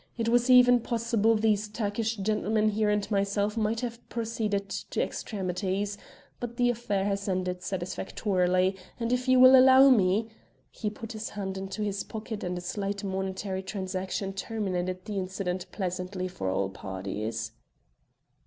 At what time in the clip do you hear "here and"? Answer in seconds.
2.69-3.05